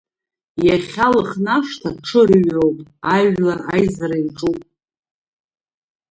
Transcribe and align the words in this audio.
Иахьа 0.67 1.07
Лыхнашҭа 1.13 1.89
ҽырыҩроуп 2.05 2.77
Ажәлар 3.15 3.59
аизара 3.75 4.17
иаҿуп. 4.19 4.59